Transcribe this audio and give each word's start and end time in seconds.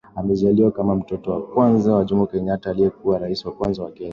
Amezaliwa 0.15 0.71
kama 0.71 0.95
mtoto 0.95 1.31
wa 1.31 1.41
kwanza 1.41 1.95
wa 1.95 2.05
Jomo 2.05 2.25
Kenyatta 2.27 2.69
aliyekuwa 2.69 3.19
rais 3.19 3.45
wa 3.45 3.51
kwanza 3.51 3.83
wa 3.83 3.91
Kenya 3.91 4.09